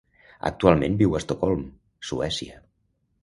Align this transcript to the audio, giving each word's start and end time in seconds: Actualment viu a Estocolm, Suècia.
Actualment 0.49 0.95
viu 1.01 1.13
a 1.13 1.19
Estocolm, 1.23 1.61
Suècia. 2.11 2.57